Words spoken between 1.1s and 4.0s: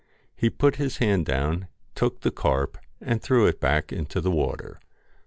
down, took the carp, and threw it back